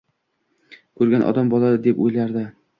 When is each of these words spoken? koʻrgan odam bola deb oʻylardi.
koʻrgan 1.01 1.27
odam 1.29 1.53
bola 1.53 1.71
deb 1.87 2.05
oʻylardi. 2.09 2.47